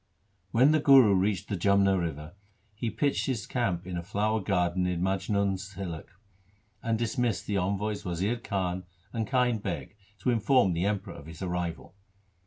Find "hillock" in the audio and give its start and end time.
5.73-6.09